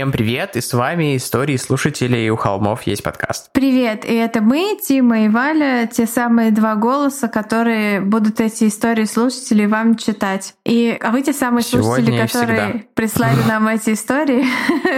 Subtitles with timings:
[0.00, 3.50] Всем привет, и с вами истории слушателей «У холмов есть подкаст».
[3.52, 9.04] Привет, и это мы, Тима и Валя, те самые два голоса, которые будут эти истории
[9.04, 10.54] слушателей вам читать.
[10.64, 12.84] И а вы те самые Сегодня слушатели, которые всегда.
[12.94, 14.46] прислали нам эти истории,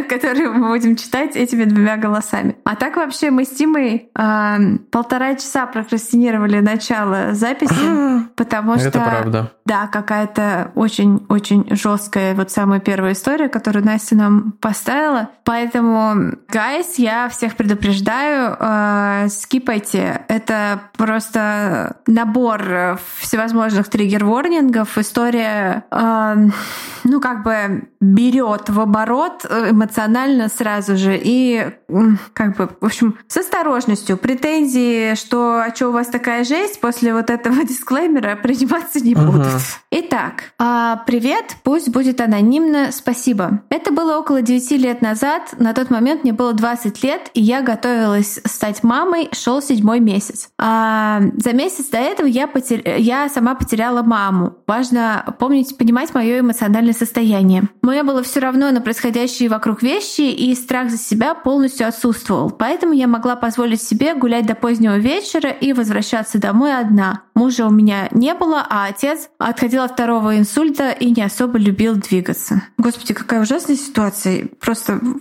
[0.08, 2.54] которые мы будем читать этими двумя голосами.
[2.62, 4.56] А так вообще мы с Тимой а,
[4.92, 8.86] полтора часа прокрастинировали начало записи, потому что...
[8.86, 9.52] Это правда.
[9.64, 14.91] Да, какая-то очень-очень жесткая вот самая первая история, которую Настя нам поставила.
[15.44, 20.24] Поэтому, гайс, я всех предупреждаю, э, скипайте.
[20.28, 24.98] Это просто набор э, всевозможных триггер-ворнингов.
[24.98, 26.36] История, э,
[27.04, 31.20] ну, как бы берет в оборот э, эмоционально сразу же.
[31.22, 31.66] И,
[32.32, 34.16] как бы, в общем, с осторожностью.
[34.16, 39.46] Претензии, что а что у вас такая жесть, после вот этого дисклеймера приниматься не будут.
[39.90, 43.62] Итак, а, привет, пусть будет анонимно, спасибо.
[43.70, 47.62] Это было около 9 лет назад, на тот момент мне было 20 лет, и я
[47.62, 50.50] готовилась стать мамой, шел седьмой месяц.
[50.58, 52.82] А, за месяц до этого я, потер...
[52.98, 54.56] я сама потеряла маму.
[54.66, 57.68] Важно помнить, понимать мое эмоциональное состояние.
[57.80, 62.50] Мне было все равно на происходящие вокруг вещи, и страх за себя полностью отсутствовал.
[62.50, 67.22] Поэтому я могла позволить себе гулять до позднего вечера и возвращаться домой одна.
[67.34, 71.94] Мужа у меня не было, а отец отходил от второго инсульта и не особо любил
[71.94, 72.62] двигаться.
[72.76, 74.48] Господи, какая ужасная ситуация.
[74.60, 74.71] Просто...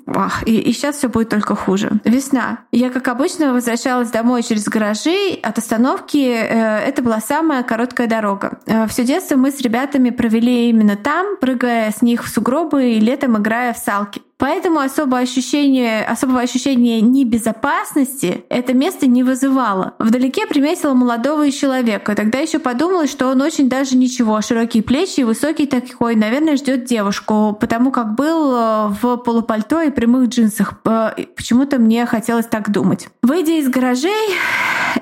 [0.07, 1.91] ах, и, и сейчас все будет только хуже.
[2.05, 2.59] Весна.
[2.71, 5.39] Я, как обычно, возвращалась домой через гаражи.
[5.41, 8.59] От остановки э, это была самая короткая дорога.
[8.65, 12.99] Э, все детство мы с ребятами провели именно там, прыгая с них в сугробы и
[12.99, 14.21] летом играя в салки.
[14.41, 19.93] Поэтому особое ощущение, особого ощущения небезопасности это место не вызывало.
[19.99, 22.15] Вдалеке приметила молодого человека.
[22.15, 26.85] Тогда еще подумала, что он очень даже ничего, широкие плечи и высокий такой, наверное, ждет
[26.85, 30.73] девушку, потому как был э, в полупальто и прямых джинсах.
[30.85, 33.09] Э, Почему-то мне хотелось так думать.
[33.21, 34.35] Выйдя из гаражей,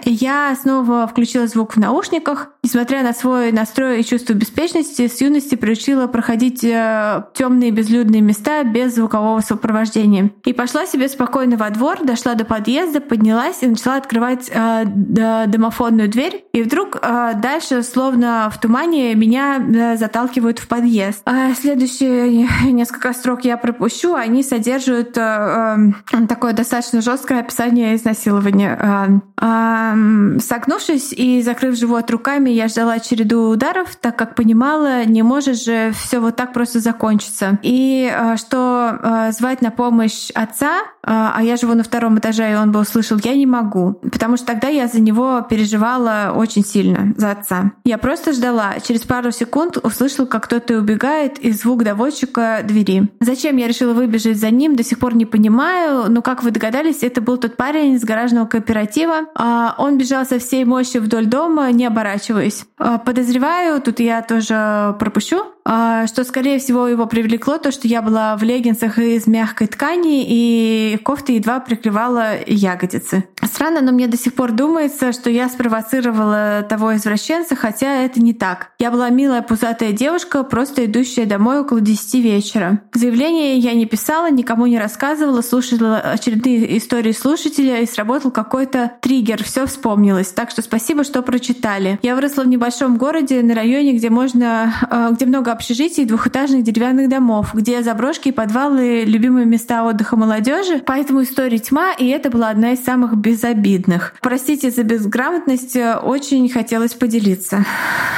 [0.04, 2.50] я снова включила звук в наушниках.
[2.62, 8.96] Несмотря на свой настрой и чувство беспечности, с юности приучила проходить темные безлюдные места без
[8.96, 10.32] звукового сопровождения.
[10.46, 14.86] И пошла себе спокойно во двор, дошла до подъезда, поднялась и начала открывать э,
[15.48, 16.46] домофонную дверь.
[16.54, 21.22] И вдруг э, дальше, словно в тумане, меня э, заталкивают в подъезд.
[21.26, 28.78] А следующие несколько строк я пропущу, они содержат э, э, такое достаточно жесткое описание изнасилования.
[28.82, 35.24] Э, э, согнувшись и закрыв живот руками, я ждала череду ударов, так как понимала, не
[35.24, 37.60] может же все вот так просто закончиться.
[37.62, 42.52] И э, что э, звать на помощь отца, э, а я живу на втором этаже,
[42.52, 44.00] и он бы услышал, я не могу.
[44.12, 47.72] Потому что тогда я за него переживала очень сильно, за отца.
[47.86, 48.80] Я просто ждала.
[48.80, 53.10] Через пару секунд услышала, как кто-то убегает, и звук доводчика двери.
[53.20, 56.10] Зачем я решила выбежать за ним, до сих пор не понимаю.
[56.10, 59.28] Но, как вы догадались, это был тот парень из гаражного кооператива.
[59.36, 62.66] А, Он бежал со всей мощью вдоль дома, не оборачиваясь.
[62.78, 65.44] А, Подозреваю, тут я тоже пропущу,
[66.08, 70.98] что, скорее всего, его привлекло то, что я была в леггинсах из мягкой ткани, и
[71.04, 73.26] кофта едва прикрывала ягодицы.
[73.44, 78.34] Странно, но мне до сих пор думается, что я спровоцировала того извращенца, хотя это не
[78.34, 78.72] так.
[78.80, 82.82] Я была милая пузатая девушка, просто идущая домой около 10 вечера.
[82.94, 89.44] Заявление я не писала, никому не рассказывала, слушала очередные истории слушателя, и сработал какой-то триггер,
[89.44, 90.30] все вспомнилось.
[90.30, 92.00] Так что спасибо, что прочитали.
[92.02, 97.10] Я выросла в небольшом городе, на районе, где можно, э, где много общежитий двухэтажных деревянных
[97.10, 100.82] домов, где заброшки и подвалы— любимые места отдыха молодежи.
[100.86, 104.16] Поэтому история тьма, и это была одна из самых безобидных.
[104.22, 107.66] Простите за безграмотность, э, очень хотелось поделиться.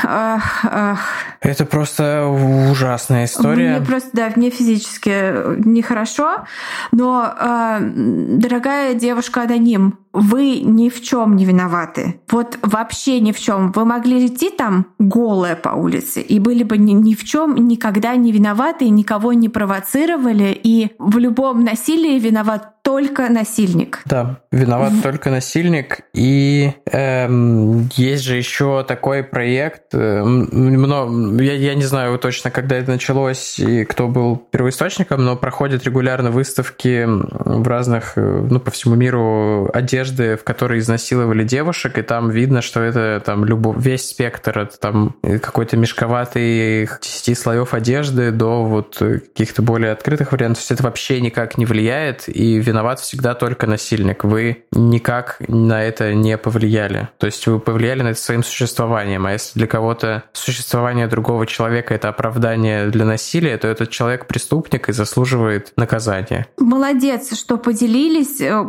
[0.04, 1.00] Ах, ах.
[1.42, 3.78] Это просто ужасная история.
[3.78, 6.46] Мне просто, да, мне физически нехорошо,
[6.92, 12.22] но, э, дорогая девушка аноним, вы ни в чем не виноваты.
[12.30, 13.72] Вот вообще ни в чем.
[13.72, 18.16] Вы могли идти там голая по улице и были бы ни, ни в чем никогда
[18.16, 20.60] не виноваты, никого не провоцировали.
[20.64, 24.02] И в любом насилии виноват только насильник.
[24.06, 26.02] Да, виноват только насильник.
[26.14, 29.94] И эм, есть же еще такой проект.
[29.94, 35.38] э, мно- я, я не знаю точно, когда это началось и кто был первоисточником, но
[35.38, 41.98] проходят регулярно выставки в разных, э, ну, по всему миру одежды, в которой изнасиловали девушек,
[41.98, 47.74] и там видно, что это там любо, весь спектр, это там какой-то мешковатый 10 слоев
[47.74, 50.58] одежды до вот каких-то более открытых вариантов.
[50.58, 54.24] То есть это вообще никак не влияет, и виноват виноват всегда только насильник.
[54.24, 57.10] Вы никак на это не повлияли.
[57.20, 59.26] То есть вы повлияли на это своим существованием.
[59.28, 64.90] А если для кого-то существование другого человека— это оправдание для насилия, то этот человек преступник
[64.90, 66.48] и заслуживает наказания.
[66.58, 68.42] Молодец, что поделились.
[68.42, 68.66] Э,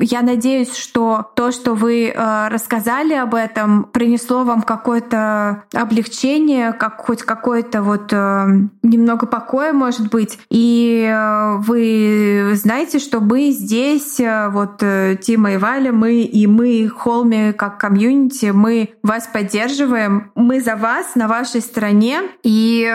[0.00, 7.04] я надеюсь, что то, что вы э, рассказали об этом, принесло вам какое-то облегчение, как
[7.04, 8.46] хоть какое-то вот э,
[8.84, 10.38] немного покоя, может быть.
[10.50, 11.12] И
[11.58, 14.20] вы знаете, что мы здесь,
[14.50, 20.76] вот Тима и Валя, мы и мы, Холми, как комьюнити, мы вас поддерживаем, мы за
[20.76, 22.22] вас на вашей стороне.
[22.42, 22.88] И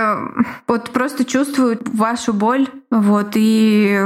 [0.68, 2.68] вот просто чувствую вашу боль.
[2.90, 3.98] Вот, и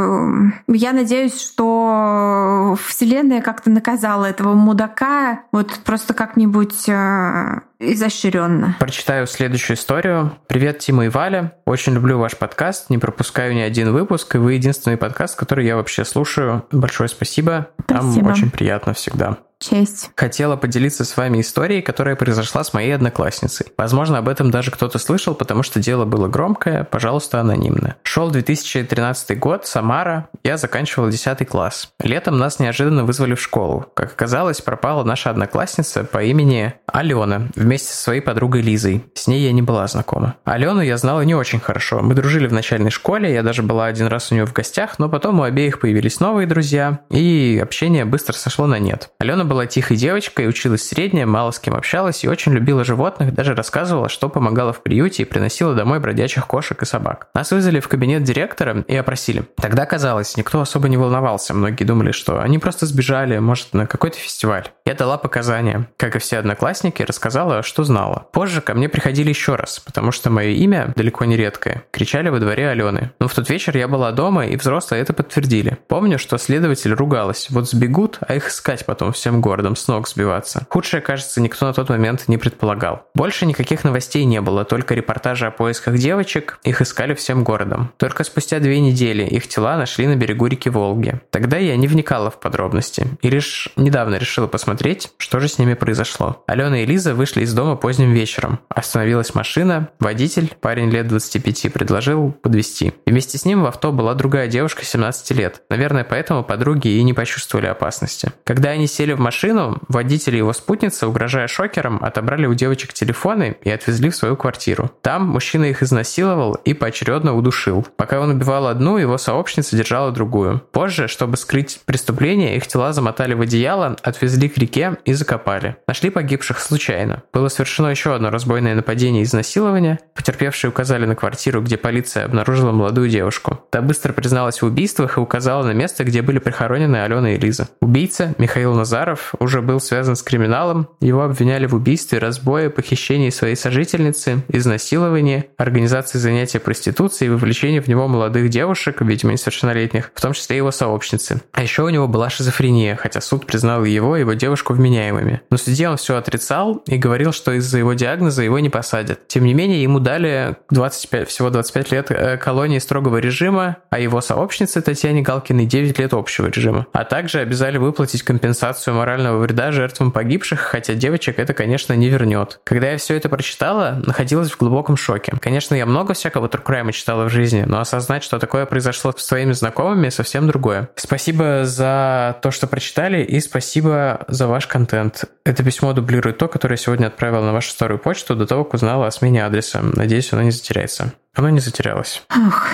[0.68, 8.78] я надеюсь, что Вселенная как-то наказала этого мудака вот просто как-нибудь э, изощренно.
[8.80, 10.38] Прочитаю следующую историю.
[10.48, 11.54] Привет, Тима и Валя.
[11.66, 15.76] Очень люблю ваш подкаст, не пропускаю ни один выпуск, и вы единственный подкаст, который я
[15.76, 16.66] вообще слушаю.
[16.72, 17.70] Большое спасибо.
[17.84, 18.16] спасибо.
[18.16, 19.38] Там очень приятно всегда.
[19.60, 20.12] Честь.
[20.16, 23.68] Хотела поделиться с вами историей, которая произошла с моей одноклассницей.
[23.78, 27.96] Возможно, об этом даже кто-то слышал, потому что дело было громкое, пожалуйста, анонимно.
[28.04, 31.90] Шел 2013 год, Самара, я заканчивал 10 класс.
[32.00, 33.86] Летом нас неожиданно вызвали в школу.
[33.94, 39.06] Как оказалось, пропала наша одноклассница по имени Алена вместе со своей подругой Лизой.
[39.14, 40.36] С ней я не была знакома.
[40.44, 42.02] Алену я знала не очень хорошо.
[42.02, 45.08] Мы дружили в начальной школе, я даже была один раз у нее в гостях, но
[45.08, 49.10] потом у обеих появились новые друзья, и общение быстро сошло на нет.
[49.20, 53.56] Алена была тихой девочкой, училась средняя, мало с кем общалась и очень любила животных, даже
[53.56, 57.28] рассказывала, что помогала в приюте и приносила домой бродячих кошек и собак.
[57.34, 59.44] Нас вызвали в кабинет директора и опросили.
[59.56, 64.18] Тогда казалось, никто особо не волновался, многие думали, что они просто сбежали, может, на какой-то
[64.18, 64.70] фестиваль.
[64.86, 65.88] Я дала показания.
[65.98, 68.28] Как и все одноклассники, рассказала, что знала.
[68.32, 71.84] Позже ко мне приходили еще раз, потому что мое имя далеко не редкое.
[71.92, 73.12] Кричали во дворе Алены.
[73.20, 75.78] Но в тот вечер я была дома, и взрослые это подтвердили.
[75.88, 77.48] Помню, что следователь ругалась.
[77.50, 80.66] Вот сбегут, а их искать потом всем городом с ног сбиваться.
[80.70, 83.08] Худшее, кажется, никто на тот момент не предполагал.
[83.14, 86.60] Больше никаких новостей не было, только репортажи о поисках девочек.
[86.64, 87.92] Их искали всем городом.
[87.98, 91.20] Только спустя две недели их тела нашли на берегу реки Волги.
[91.32, 93.08] Тогда я не вникала в подробности.
[93.22, 96.44] И лишь недавно решила посмотреть что же с ними произошло.
[96.48, 98.60] Алена и Лиза вышли из дома поздним вечером.
[98.70, 102.94] Остановилась машина, водитель, парень лет 25, предложил подвести.
[103.06, 105.62] вместе с ним в авто была другая девушка 17 лет.
[105.70, 108.32] Наверное, поэтому подруги и не почувствовали опасности.
[108.44, 113.58] Когда они сели в машину, водитель и его спутница, угрожая шокером, отобрали у девочек телефоны
[113.64, 114.92] и отвезли в свою квартиру.
[115.02, 117.88] Там мужчина их изнасиловал и поочередно удушил.
[117.98, 120.62] Пока он убивал одну, его сообщница держала другую.
[120.72, 125.78] Позже, чтобы скрыть преступление, их тела замотали в одеяло, отвезли к реке и закопали.
[125.88, 127.24] Нашли погибших случайно.
[127.34, 129.98] Было совершено еще одно разбойное нападение и изнасилование.
[130.14, 133.60] Потерпевшие указали на квартиру, где полиция обнаружила молодую девушку.
[133.72, 137.70] Та быстро призналась в убийствах и указала на место, где были прихоронены Алена и Лиза.
[137.82, 140.88] Убийца, Михаил Назаров, уже был связан с криминалом.
[141.00, 147.88] Его обвиняли в убийстве, разбое, похищении своей сожительницы, изнасиловании, организации занятия проституцией и вовлечении в
[147.88, 151.42] него молодых девушек, видимо, несовершеннолетних, в том числе его сообщницы.
[151.52, 155.42] А еще у него была шизофрения, хотя суд признал его и его девушку вменяемыми.
[155.50, 159.28] Но судья он все отрицал и говорил, что из-за его диагноза его не посадят.
[159.28, 164.22] Тем не менее, ему дали 25, всего 25 лет э, колонии строгого режима, а его
[164.22, 166.88] сообщнице Татьяне Галкиной 9 лет общего режима.
[166.94, 172.60] А также обязали выплатить компенсацию морального вреда жертвам погибших, хотя девочек это, конечно, не вернет.
[172.64, 175.32] Когда я все это прочитала, находилась в глубоком шоке.
[175.40, 179.52] Конечно, я много всякого туркрайма читала в жизни, но осознать, что такое произошло с своими
[179.52, 180.90] знакомыми, совсем другое.
[180.96, 185.26] Спасибо за то, что прочитали, и спасибо за ваш контент.
[185.46, 188.74] Это письмо дублирует то, которое я сегодня отправил на вашу старую почту до того, как
[188.74, 189.82] узнала о смене адреса.
[189.84, 191.14] Надеюсь, оно не затеряется.
[191.36, 192.24] Оно не затерялось.
[192.36, 192.66] Ох.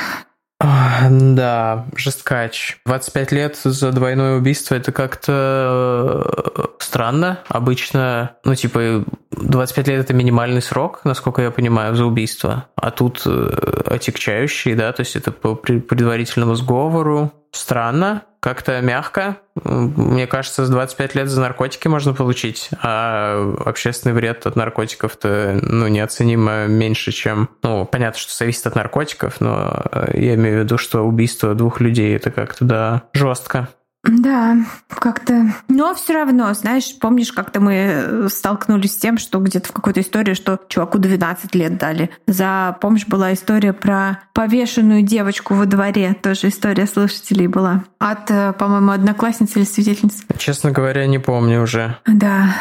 [0.61, 2.77] Да, жесткач.
[2.85, 6.23] 25 лет за двойное убийство это как-то
[6.55, 7.39] э, странно.
[7.47, 12.65] Обычно, ну, типа, 25 лет это минимальный срок, насколько я понимаю, за убийство.
[12.75, 17.31] А тут э, отягчающий, да, то есть это по предварительному сговору.
[17.51, 19.37] Странно, как-то мягко.
[19.63, 25.87] Мне кажется, с 25 лет за наркотики можно получить, а общественный вред от наркотиков-то ну,
[25.87, 27.49] неоценимо меньше, чем...
[27.61, 32.15] Ну, понятно, что зависит от наркотиков, но я имею в виду, что убийство двух людей—
[32.17, 33.69] это как-то, да, жестко.
[34.03, 34.57] Да,
[34.89, 35.53] как-то...
[35.67, 40.01] Но все равно, знаешь, помнишь, как-то мы э, столкнулись с тем, что где-то в какой-то
[40.01, 42.09] истории, что чуваку 12 лет дали.
[42.25, 46.15] За, помнишь, была история про повешенную девочку во дворе.
[46.19, 47.83] Тоже история слушателей была.
[47.99, 50.23] От, э, по-моему, одноклассницы или свидетельницы.
[50.37, 51.97] Честно говоря, не помню уже.
[52.07, 52.55] Да.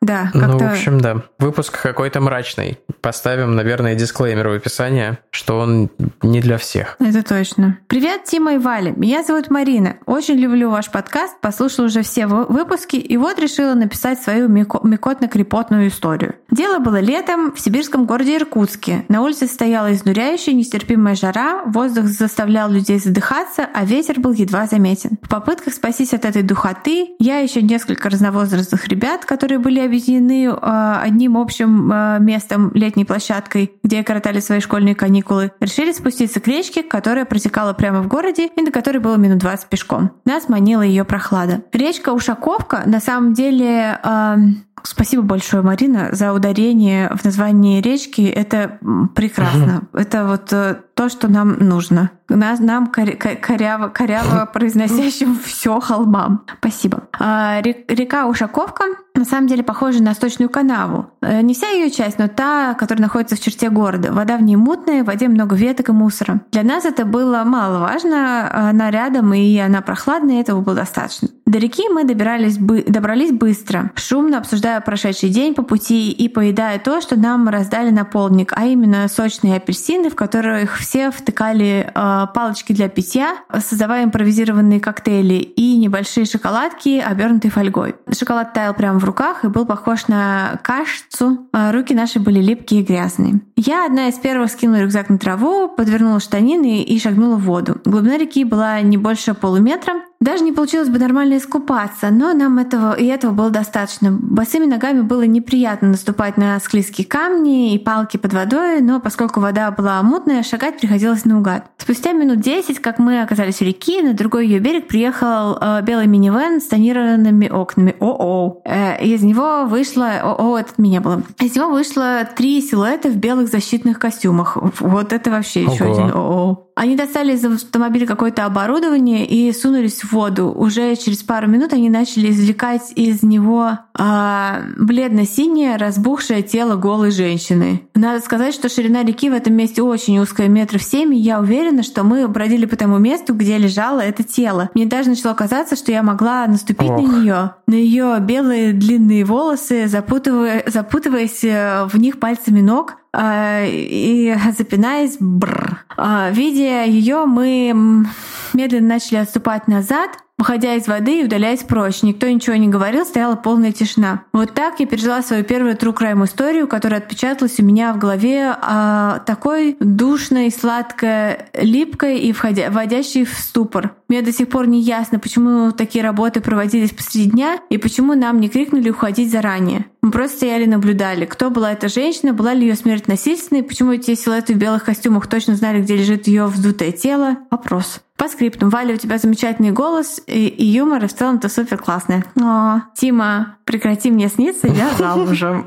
[0.00, 0.30] Да.
[0.32, 1.22] Ну, в общем, да.
[1.38, 2.78] Выпуск какой-то мрачный.
[3.00, 5.90] Поставим, наверное, дисклеймер в описании, что он
[6.22, 6.96] не для всех.
[6.98, 7.78] Это точно.
[7.86, 8.92] Привет, Тима и Валя.
[8.96, 9.96] Меня зовут Марина.
[10.06, 16.34] Очень люблю ваш подкаст, послушала уже все выпуски и вот решила написать свою микотно-крепотную историю.
[16.50, 19.04] Дело было летом в сибирском городе Иркутске.
[19.08, 25.18] На улице стояла изнуряющая, нестерпимая жара, воздух заставлял людей задыхаться, а ветер был едва заметен.
[25.22, 31.00] В попытках спастись от этой духоты я еще несколько разновозрастных ребят, которые были объединены э,
[31.02, 36.82] одним общим э, местом, летней площадкой, где коротали свои школьные каникулы, решили спуститься к речке,
[36.82, 40.12] которая протекала прямо в городе и на которой было минут 20 пешком.
[40.24, 41.62] Нас манила ее прохлада.
[41.72, 44.36] Речка Ушаковка на самом деле э,
[44.82, 48.22] Спасибо большое, Марина, за ударение в названии речки.
[48.22, 48.78] Это
[49.14, 49.82] прекрасно.
[49.92, 50.52] Это вот
[50.94, 52.10] то, что нам нужно.
[52.28, 56.44] Нас, нам коряво, коряво произносящим все холмам.
[56.58, 57.04] Спасибо.
[57.18, 58.84] А, река Ушаковка
[59.14, 61.10] на самом деле похожа на сточную канаву.
[61.20, 64.12] Э, не вся ее часть, но та, которая находится в черте города.
[64.12, 66.40] Вода в ней мутная, в воде много веток и мусора.
[66.52, 68.50] Для нас это было маловажно.
[68.70, 71.28] Она рядом, и она прохладная, и этого было достаточно.
[71.50, 77.00] До реки мы добирались, добрались быстро, шумно обсуждая прошедший день по пути и поедая то,
[77.00, 82.72] что нам раздали на полдник, а именно сочные апельсины, в которых все втыкали э, палочки
[82.72, 87.96] для питья, создавая импровизированные коктейли и небольшие шоколадки, обернутые фольгой.
[88.16, 91.48] Шоколад таял прямо в руках и был похож на кашицу.
[91.50, 93.40] А руки наши были липкие и грязные.
[93.56, 97.80] Я одна из первых скинула рюкзак на траву, подвернула штанины и шагнула в воду.
[97.84, 102.92] Глубина реки была не больше полуметра, даже не получилось бы нормально искупаться, но нам этого
[102.92, 104.12] и этого было достаточно.
[104.12, 109.70] Босыми ногами было неприятно наступать на склизкие камни и палки под водой, но поскольку вода
[109.70, 111.70] была мутная, шагать приходилось наугад.
[111.78, 116.06] Спустя минут 10, как мы оказались у реки, на другой ее берег приехал э, белый
[116.06, 117.96] минивэн с тонированными окнами.
[117.98, 118.60] О-о.
[118.66, 120.20] Э, из него вышло...
[120.22, 121.22] О-о, это меня было.
[121.40, 124.58] Из него вышло три силуэта в белых защитных костюмах.
[124.80, 125.72] Вот это вообще Ого.
[125.72, 126.69] еще один о-о.
[126.80, 130.50] Они достали из автомобиля какое-то оборудование и сунулись в воду.
[130.50, 137.82] Уже через пару минут они начали извлекать из него а, бледно-синее разбухшее тело голой женщины.
[137.94, 141.82] Надо сказать, что ширина реки в этом месте очень узкая, метров семь, и я уверена,
[141.82, 144.70] что мы бродили по тому месту, где лежало это тело.
[144.72, 146.96] Мне даже начало казаться, что я могла наступить Ох.
[146.96, 154.36] на нее, на ее белые длинные волосы, запутывая, запутываясь э, в них пальцами ног, и
[154.56, 155.84] запинаясь, бр.
[155.96, 158.06] А, видя ее, мы
[158.52, 160.10] медленно начали отступать назад,
[160.40, 162.02] выходя из воды и удаляясь прочь.
[162.02, 164.22] Никто ничего не говорил, стояла полная тишина.
[164.32, 168.56] Вот так я пережила свою первую true crime историю, которая отпечаталась у меня в голове
[168.58, 173.92] а, такой душной, сладкой, липкой и входя, вводящей в ступор.
[174.08, 178.40] Мне до сих пор не ясно, почему такие работы проводились посреди дня и почему нам
[178.40, 179.84] не крикнули уходить заранее.
[180.02, 183.92] Мы просто стояли и наблюдали, кто была эта женщина, была ли ее смерть насильственной, почему
[183.92, 187.36] эти силуэты в белых костюмах точно знали, где лежит ее вздутое тело.
[187.50, 188.00] Вопрос.
[188.16, 188.68] По скрипту.
[188.68, 192.24] Валя, у тебя замечательный голос и, и юмор, и в целом ты супер классная.
[192.40, 195.66] О, Тима, прекрати мне сниться, я замужем.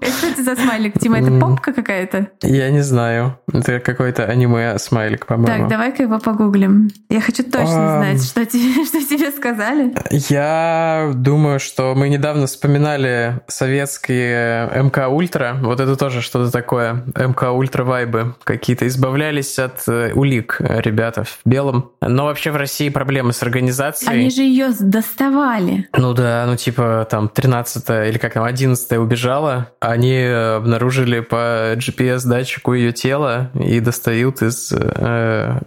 [0.00, 0.98] Что это за смайлик?
[0.98, 2.28] Тима, это попка какая-то?
[2.42, 3.38] Я не знаю.
[3.52, 5.58] Это какой-то аниме-смайлик, по-моему.
[5.58, 6.90] Так, давай-ка его погуглим.
[7.08, 9.94] Я хочу точно знать, что тебе, сказали.
[10.28, 15.56] Я думаю, что мы недавно вспоминали советские МК Ультра.
[15.60, 17.04] Вот это тоже что-то такое.
[17.16, 18.34] МК Ультра вайбы.
[18.44, 21.92] Какие-то избавлялись от э, улик ребята в белом.
[22.00, 23.83] Но вообще в России проблемы с организацией.
[24.06, 25.88] Они же ее доставали.
[25.96, 29.70] Ну да, ну типа там 13 или как там 11 убежала.
[29.80, 35.60] Они обнаружили по GPS-датчику ее тело и достают из э,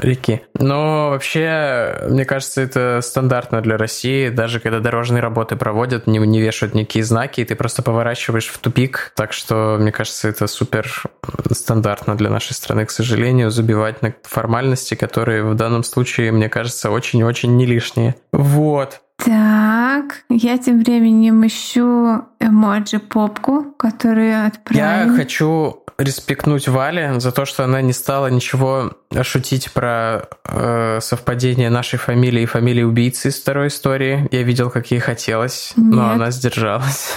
[0.00, 0.42] реки.
[0.54, 4.28] Но вообще, мне кажется, это стандартно для России.
[4.28, 8.58] Даже когда дорожные работы проводят, не, не вешают никакие знаки, и ты просто поворачиваешь в
[8.58, 9.12] тупик.
[9.16, 11.02] Так что, мне кажется, это супер
[11.50, 16.90] стандартно для нашей страны, к сожалению, забивать на формальности, которые в данном случае, мне кажется,
[16.90, 18.16] очень-очень не лишние.
[18.32, 19.00] Вот.
[19.16, 24.82] Так, я тем временем ищу эмоджи попку, которую отправили.
[25.08, 28.92] Я хочу респектнуть Вале за то, что она не стала ничего
[29.22, 34.28] шутить про э, совпадение нашей фамилии и фамилии убийцы из второй истории.
[34.30, 35.94] Я видел, как ей хотелось, Нет.
[35.94, 37.10] но она сдержалась.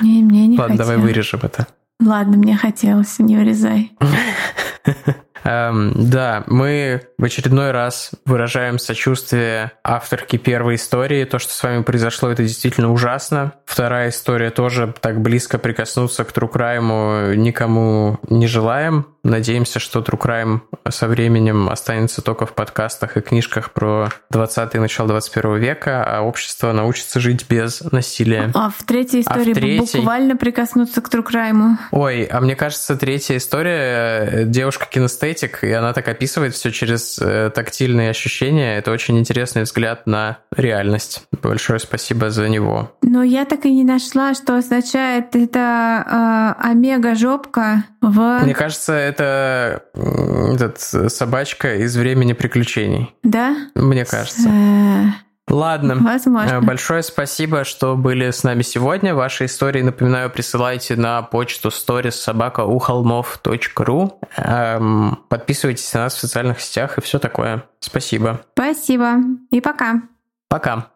[0.00, 0.78] Не, мне не Ладно, хотелось.
[0.78, 1.66] давай вырежем это.
[2.00, 3.92] Ладно, мне хотелось, не вырезай.
[5.44, 11.24] Эм, да, мы в очередной раз выражаем сочувствие авторке первой истории.
[11.24, 13.54] То, что с вами произошло, это действительно ужасно.
[13.64, 19.06] Вторая история тоже так близко прикоснуться к Трукрайму никому не желаем.
[19.24, 20.60] Надеемся, что True Crime
[20.90, 26.22] со временем останется только в подкастах и книжках про 20 и начало 21 века, а
[26.22, 28.50] общество научится жить без насилия.
[28.54, 29.98] А в третьей истории а в третьей...
[30.00, 31.76] буквально прикоснуться к True Crime.
[31.92, 37.50] Ой, а мне кажется, третья история э, девушка-кинестетик, и она так описывает все через э,
[37.54, 38.76] тактильные ощущения.
[38.78, 41.22] Это очень интересный взгляд на реальность.
[41.42, 42.92] Большое спасибо за него.
[43.02, 48.40] Но я так и не нашла, что означает это э, омега-жопка в...
[48.42, 50.78] Мне кажется, это этот,
[51.12, 53.14] собачка из времени приключений.
[53.22, 53.56] Да?
[53.74, 54.50] Мне кажется.
[55.48, 55.96] Ладно.
[55.96, 56.60] Возможно.
[56.62, 59.12] Большое спасибо, что были с нами сегодня.
[59.14, 64.20] Ваши истории, напоминаю, присылайте на почту storiessobakaухолмов.ру.
[64.36, 67.64] Эм, подписывайтесь на нас в социальных сетях и все такое.
[67.80, 68.42] Спасибо.
[68.54, 69.16] Спасибо.
[69.50, 70.02] И пока.
[70.48, 70.91] Пока.